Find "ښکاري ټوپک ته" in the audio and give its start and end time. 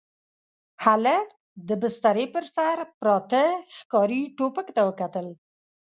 3.77-4.81